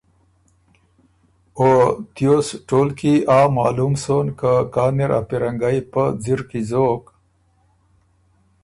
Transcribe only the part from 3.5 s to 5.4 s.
معلوم سون که کان اِر ا